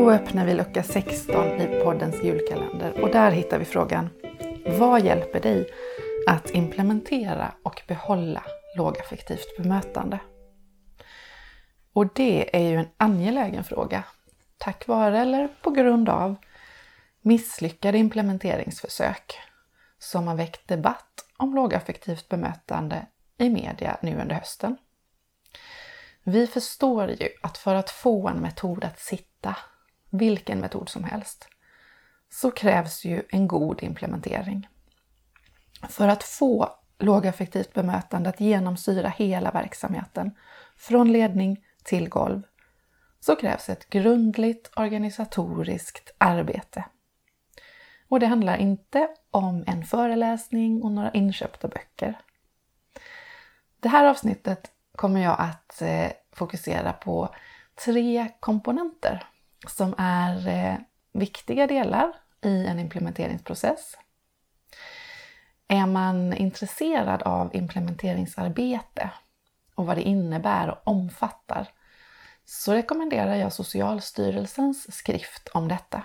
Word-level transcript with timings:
Då 0.00 0.10
öppnar 0.10 0.46
vi 0.46 0.54
lucka 0.54 0.82
16 0.82 1.60
i 1.60 1.80
poddens 1.84 2.24
julkalender 2.24 3.02
och 3.02 3.10
där 3.10 3.30
hittar 3.30 3.58
vi 3.58 3.64
frågan 3.64 4.10
Vad 4.78 5.04
hjälper 5.04 5.40
dig 5.40 5.70
att 6.26 6.50
implementera 6.50 7.54
och 7.62 7.82
behålla 7.88 8.42
lågaffektivt 8.76 9.56
bemötande? 9.56 10.18
Och 11.92 12.08
det 12.14 12.56
är 12.56 12.70
ju 12.70 12.76
en 12.76 12.88
angelägen 12.96 13.64
fråga. 13.64 14.04
Tack 14.58 14.86
vare 14.86 15.18
eller 15.18 15.48
på 15.62 15.70
grund 15.70 16.08
av 16.08 16.36
misslyckade 17.20 17.98
implementeringsförsök 17.98 19.38
som 19.98 20.28
har 20.28 20.34
väckt 20.34 20.68
debatt 20.68 21.24
om 21.36 21.54
lågaffektivt 21.54 22.28
bemötande 22.28 23.06
i 23.38 23.50
media 23.50 23.96
nu 24.02 24.20
under 24.20 24.34
hösten. 24.34 24.76
Vi 26.22 26.46
förstår 26.46 27.10
ju 27.10 27.28
att 27.42 27.58
för 27.58 27.74
att 27.74 27.90
få 27.90 28.28
en 28.28 28.40
metod 28.40 28.84
att 28.84 29.00
sitta, 29.00 29.56
vilken 30.10 30.60
metod 30.60 30.88
som 30.88 31.04
helst, 31.04 31.48
så 32.30 32.50
krävs 32.50 33.04
ju 33.04 33.22
en 33.28 33.48
god 33.48 33.82
implementering. 33.82 34.68
För 35.88 36.08
att 36.08 36.22
få 36.22 36.68
lågaffektivt 36.98 37.72
bemötande 37.72 38.28
att 38.28 38.40
genomsyra 38.40 39.08
hela 39.08 39.50
verksamheten, 39.50 40.30
från 40.76 41.12
ledning 41.12 41.64
till 41.82 42.08
golv, 42.08 42.42
så 43.20 43.36
krävs 43.36 43.68
ett 43.68 43.90
grundligt 43.90 44.70
organisatoriskt 44.76 46.10
arbete. 46.18 46.84
Och 48.08 48.20
det 48.20 48.26
handlar 48.26 48.56
inte 48.56 49.08
om 49.30 49.64
en 49.66 49.84
föreläsning 49.84 50.82
och 50.82 50.92
några 50.92 51.10
inköpta 51.10 51.68
böcker. 51.68 52.20
Det 53.80 53.88
här 53.88 54.04
avsnittet 54.04 54.70
kommer 54.96 55.20
jag 55.20 55.36
att 55.38 55.82
eh, 55.82 56.10
fokusera 56.32 56.92
på 56.92 57.34
tre 57.84 58.28
komponenter 58.40 59.26
som 59.68 59.94
är 59.98 60.48
eh, 60.48 60.78
viktiga 61.12 61.66
delar 61.66 62.12
i 62.42 62.66
en 62.66 62.78
implementeringsprocess. 62.78 63.96
Är 65.68 65.86
man 65.86 66.32
intresserad 66.32 67.22
av 67.22 67.56
implementeringsarbete 67.56 69.10
och 69.74 69.86
vad 69.86 69.96
det 69.96 70.02
innebär 70.02 70.70
och 70.70 70.78
omfattar 70.84 71.68
så 72.44 72.72
rekommenderar 72.72 73.34
jag 73.34 73.52
Socialstyrelsens 73.52 74.96
skrift 74.96 75.48
om 75.48 75.68
detta. 75.68 76.02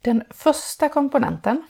Den 0.00 0.24
första 0.30 0.88
komponenten 0.88 1.66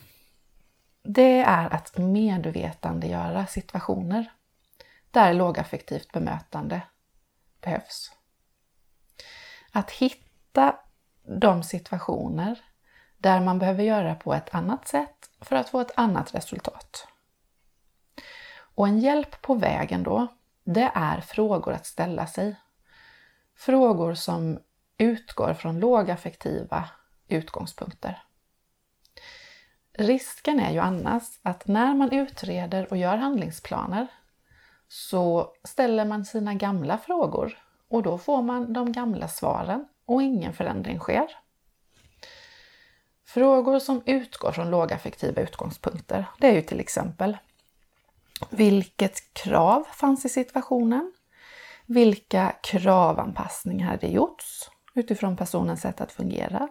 det 1.03 1.41
är 1.41 1.73
att 1.73 1.97
medvetandegöra 1.97 3.47
situationer 3.47 4.31
där 5.11 5.33
lågaffektivt 5.33 6.11
bemötande 6.11 6.81
behövs. 7.61 8.16
Att 9.77 9.91
hitta 9.91 10.75
de 11.23 11.63
situationer 11.63 12.61
där 13.17 13.41
man 13.41 13.59
behöver 13.59 13.83
göra 13.83 14.15
på 14.15 14.33
ett 14.33 14.55
annat 14.55 14.87
sätt 14.87 15.29
för 15.41 15.55
att 15.55 15.69
få 15.69 15.79
ett 15.79 15.91
annat 15.95 16.35
resultat. 16.35 17.07
Och 18.75 18.87
en 18.87 18.99
hjälp 18.99 19.41
på 19.41 19.55
vägen 19.55 20.03
då, 20.03 20.27
det 20.63 20.91
är 20.93 21.21
frågor 21.21 21.73
att 21.73 21.85
ställa 21.85 22.27
sig. 22.27 22.55
Frågor 23.55 24.13
som 24.13 24.59
utgår 24.97 25.53
från 25.53 25.79
lågaffektiva 25.79 26.89
utgångspunkter. 27.27 28.23
Risken 29.93 30.59
är 30.59 30.71
ju 30.71 30.79
annars 30.79 31.39
att 31.41 31.67
när 31.67 31.93
man 31.93 32.11
utreder 32.11 32.87
och 32.91 32.97
gör 32.97 33.17
handlingsplaner 33.17 34.07
så 34.87 35.53
ställer 35.63 36.05
man 36.05 36.25
sina 36.25 36.53
gamla 36.53 36.97
frågor 36.97 37.66
och 37.89 38.03
då 38.03 38.17
får 38.17 38.41
man 38.41 38.73
de 38.73 38.91
gamla 38.91 39.27
svaren 39.27 39.85
och 40.05 40.23
ingen 40.23 40.53
förändring 40.53 40.99
sker. 40.99 41.27
Frågor 43.25 43.79
som 43.79 44.01
utgår 44.05 44.51
från 44.51 44.69
lågaffektiva 44.69 45.41
utgångspunkter, 45.41 46.25
det 46.39 46.47
är 46.47 46.53
ju 46.53 46.61
till 46.61 46.79
exempel 46.79 47.37
vilket 48.49 49.33
krav 49.33 49.83
fanns 49.91 50.25
i 50.25 50.29
situationen? 50.29 51.13
Vilka 51.85 52.55
kravanpassningar 52.63 53.87
hade 53.87 54.07
gjorts 54.07 54.69
utifrån 54.93 55.37
personens 55.37 55.81
sätt 55.81 56.01
att 56.01 56.11
fungera? 56.11 56.67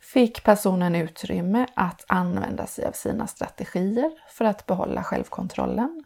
Fick 0.00 0.44
personen 0.44 0.94
utrymme 0.94 1.66
att 1.74 2.04
använda 2.08 2.66
sig 2.66 2.86
av 2.86 2.92
sina 2.92 3.26
strategier 3.26 4.10
för 4.28 4.44
att 4.44 4.66
behålla 4.66 5.02
självkontrollen? 5.02 6.04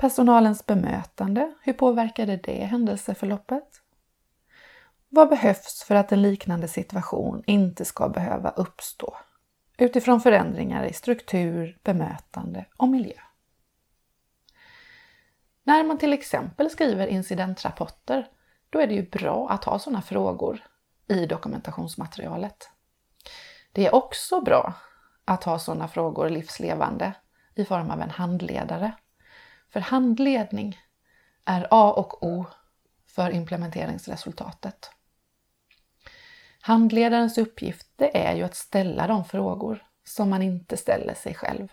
Personalens 0.00 0.66
bemötande, 0.66 1.54
hur 1.62 1.72
påverkade 1.72 2.36
det 2.36 2.64
händelseförloppet? 2.64 3.82
Vad 5.08 5.28
behövs 5.28 5.84
för 5.86 5.94
att 5.94 6.12
en 6.12 6.22
liknande 6.22 6.68
situation 6.68 7.42
inte 7.46 7.84
ska 7.84 8.08
behöva 8.08 8.50
uppstå 8.50 9.16
utifrån 9.78 10.20
förändringar 10.20 10.84
i 10.84 10.92
struktur, 10.92 11.78
bemötande 11.82 12.64
och 12.76 12.88
miljö? 12.88 13.20
När 15.64 15.84
man 15.84 15.98
till 15.98 16.12
exempel 16.12 16.70
skriver 16.70 17.06
incidentrapporter, 17.06 18.28
då 18.70 18.80
är 18.80 18.86
det 18.86 18.94
ju 18.94 19.10
bra 19.10 19.48
att 19.50 19.64
ha 19.64 19.78
sådana 19.78 20.02
frågor 20.02 20.64
i 21.08 21.26
dokumentationsmaterialet. 21.26 22.70
Det 23.72 23.86
är 23.86 23.94
också 23.94 24.40
bra 24.40 24.74
att 25.24 25.44
ha 25.44 25.58
sådana 25.58 25.88
frågor 25.88 26.28
livslevande 26.28 27.12
i 27.54 27.64
form 27.64 27.90
av 27.90 28.00
en 28.00 28.10
handledare 28.10 28.92
för 29.70 29.80
handledning 29.80 30.80
är 31.44 31.66
A 31.70 31.92
och 31.92 32.22
O 32.22 32.46
för 33.06 33.30
implementeringsresultatet. 33.30 34.90
Handledarens 36.60 37.38
uppgift 37.38 37.86
det 37.96 38.26
är 38.26 38.34
ju 38.34 38.42
att 38.42 38.56
ställa 38.56 39.06
de 39.06 39.24
frågor 39.24 39.86
som 40.04 40.30
man 40.30 40.42
inte 40.42 40.76
ställer 40.76 41.14
sig 41.14 41.34
själv. 41.34 41.68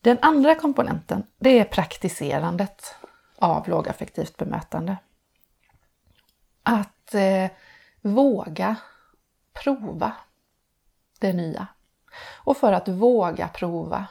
Den 0.00 0.18
andra 0.22 0.54
komponenten 0.54 1.26
det 1.38 1.58
är 1.58 1.64
praktiserandet 1.64 2.94
av 3.38 3.68
lågaffektivt 3.68 4.36
bemötande. 4.36 4.96
Att 6.62 7.14
eh, 7.14 7.50
våga 8.00 8.76
prova 9.52 10.12
det 11.18 11.32
nya. 11.32 11.66
Och 12.44 12.56
för 12.56 12.72
att 12.72 12.88
våga 12.88 13.48
prova 13.48 14.06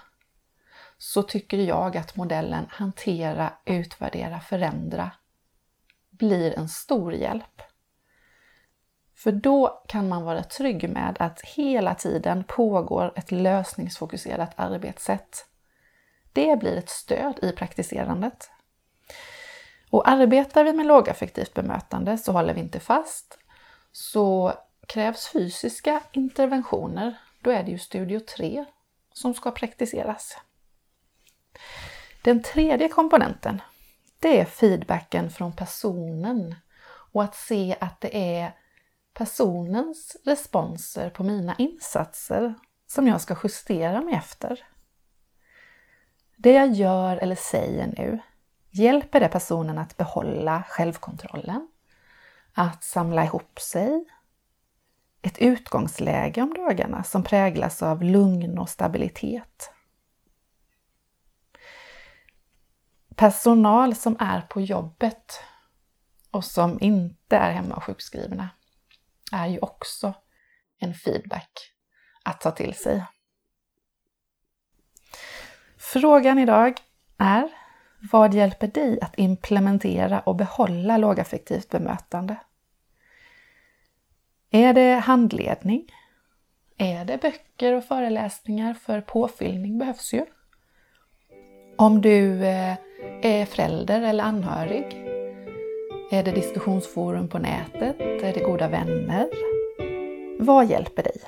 så 1.04 1.24
tycker 1.24 1.58
jag 1.58 1.98
att 1.98 2.16
modellen 2.16 2.66
hantera, 2.70 3.54
utvärdera, 3.66 4.40
förändra 4.40 5.12
blir 6.10 6.60
en 6.60 6.70
stor 6.70 7.14
hjälp. 7.14 7.62
För 9.16 9.32
då 9.32 9.84
kan 9.88 10.10
man 10.10 10.24
vara 10.24 10.44
trygg 10.44 10.90
med 10.90 11.18
att 11.20 11.42
hela 11.42 11.96
tiden 11.96 12.44
pågår 12.44 13.14
ett 13.16 13.32
lösningsfokuserat 13.32 14.54
arbetssätt. 14.56 15.46
Det 16.34 16.60
blir 16.60 16.78
ett 16.78 16.90
stöd 16.90 17.40
i 17.42 17.52
praktiserandet. 17.52 18.52
Och 19.90 20.10
arbetar 20.10 20.64
vi 20.64 20.74
med 20.74 20.86
lågaffektivt 20.86 21.54
bemötande 21.54 22.18
så 22.18 22.32
håller 22.32 22.54
vi 22.54 22.60
inte 22.60 22.80
fast, 22.80 23.38
så 23.92 24.54
krävs 24.88 25.28
fysiska 25.28 26.02
interventioner, 26.12 27.18
då 27.42 27.52
är 27.52 27.64
det 27.64 27.72
ju 27.72 27.80
Studio 27.80 28.20
3 28.20 28.66
som 29.14 29.34
ska 29.34 29.52
praktiseras. 29.52 30.38
Den 32.22 32.44
tredje 32.44 32.88
komponenten, 32.88 33.62
det 34.20 34.40
är 34.40 34.46
feedbacken 34.46 35.30
från 35.30 35.54
personen 35.56 36.56
och 37.12 37.24
att 37.24 37.36
se 37.36 37.76
att 37.80 38.02
det 38.02 38.38
är 38.38 38.56
personens 39.14 40.18
responser 40.26 41.10
på 41.10 41.24
mina 41.24 41.56
insatser 41.58 42.54
som 42.88 43.08
jag 43.08 43.22
ska 43.22 43.36
justera 43.44 44.02
mig 44.02 44.14
efter. 44.14 44.60
Det 46.38 46.52
jag 46.52 46.72
gör 46.72 47.18
eller 47.18 47.36
säger 47.36 47.88
nu, 47.88 48.20
hjälper 48.72 49.20
det 49.20 49.28
personen 49.28 49.78
att 49.78 49.98
behålla 49.98 50.64
självkontrollen? 50.70 51.68
Att 52.54 52.84
samla 52.84 53.24
ihop 53.24 53.60
sig? 53.60 54.06
Ett 55.22 55.38
utgångsläge 55.38 56.42
om 56.42 56.54
dagarna 56.54 57.04
som 57.04 57.24
präglas 57.24 57.84
av 57.84 58.04
lugn 58.04 58.60
och 58.60 58.70
stabilitet? 58.70 59.73
Personal 63.16 63.96
som 63.96 64.18
är 64.20 64.42
på 64.42 64.62
jobbet 64.62 65.40
och 66.32 66.46
som 66.46 66.78
inte 66.82 67.38
är 67.38 67.52
hemma 67.52 67.76
och 67.76 67.84
sjukskrivna 67.84 68.50
är 69.32 69.48
ju 69.48 69.60
också 69.60 70.14
en 70.80 70.94
feedback 70.94 71.52
att 72.24 72.42
ta 72.42 72.52
till 72.52 72.74
sig. 72.74 73.04
Frågan 75.78 76.40
idag 76.40 76.74
är 77.18 77.50
Vad 78.12 78.34
hjälper 78.34 78.68
dig 78.68 79.02
att 79.02 79.20
implementera 79.20 80.20
och 80.20 80.36
behålla 80.36 80.98
lågaffektivt 80.98 81.70
bemötande? 81.70 82.36
Är 84.50 84.74
det 84.74 84.94
handledning? 84.94 85.92
Är 86.78 87.06
det 87.06 87.22
böcker 87.22 87.74
och 87.74 87.84
föreläsningar 87.84 88.74
för 88.74 89.02
påfyllning 89.02 89.78
behövs 89.78 90.14
ju? 90.14 90.26
Om 91.78 92.02
du 92.02 92.46
eh, 92.46 92.78
är 93.22 93.46
förälder 93.46 94.02
eller 94.02 94.24
anhörig? 94.24 94.86
Är 96.12 96.24
det 96.24 96.32
diskussionsforum 96.32 97.28
på 97.28 97.40
nätet? 97.40 98.00
Är 98.00 98.34
det 98.34 98.40
goda 98.40 98.68
vänner? 98.68 99.28
Vad 100.40 100.66
hjälper 100.70 101.04
dig? 101.04 101.22